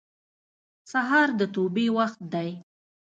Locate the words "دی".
2.33-2.49